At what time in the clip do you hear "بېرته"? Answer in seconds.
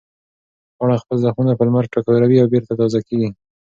2.53-2.71